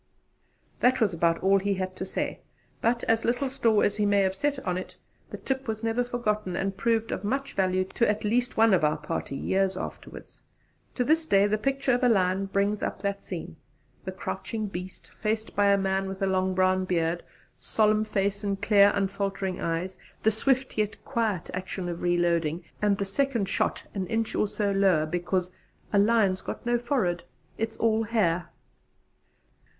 That 0.79 0.99
was 0.99 1.13
about 1.13 1.37
all 1.43 1.59
he 1.59 1.75
had 1.75 1.95
to 1.97 2.05
say; 2.05 2.39
but, 2.81 3.03
little 3.23 3.51
store 3.51 3.83
as 3.83 3.97
he 3.97 4.05
may 4.07 4.21
have 4.21 4.33
set 4.33 4.57
on 4.65 4.75
it, 4.75 4.95
the 5.29 5.37
tip 5.37 5.67
was 5.67 5.83
never 5.83 6.03
forgotten 6.03 6.55
and 6.55 6.75
proved 6.75 7.11
of 7.11 7.23
much 7.23 7.53
value 7.53 7.83
to 7.83 8.09
at 8.09 8.23
least 8.23 8.57
one 8.57 8.73
of 8.73 8.83
our 8.83 8.97
party 8.97 9.35
years 9.35 9.77
afterwards. 9.77 10.39
To 10.95 11.03
this 11.03 11.27
day 11.27 11.45
the 11.45 11.59
picture 11.59 11.91
of 11.91 12.03
a 12.03 12.09
lion 12.09 12.47
brings 12.47 12.81
up 12.81 12.99
that 13.03 13.19
scenethe 13.21 13.55
crouching 14.17 14.65
beast, 14.69 15.11
faced 15.11 15.55
with 15.55 15.59
a 15.67 15.77
man 15.77 16.07
with 16.07 16.23
a 16.23 16.25
long 16.25 16.55
brown 16.55 16.83
beard, 16.85 17.21
solemn 17.55 18.03
face, 18.03 18.43
and 18.43 18.59
clear 18.59 18.91
unfaltering 18.95 19.61
eyes; 19.61 19.99
the 20.23 20.31
swift 20.31 20.79
yet 20.79 21.05
quiet 21.05 21.51
action 21.53 21.87
of 21.87 22.01
reloading; 22.01 22.63
and 22.81 22.97
the 22.97 23.05
second 23.05 23.47
shot 23.47 23.85
an 23.93 24.07
inch 24.07 24.33
or 24.33 24.47
so 24.47 24.71
lower, 24.71 25.05
because 25.05 25.51
a 25.93 25.99
lions 25.99 26.41
got 26.41 26.65
no 26.65 26.79
forehead: 26.79 27.21
its 27.59 27.77
all 27.77 28.01
hair. 28.01 28.49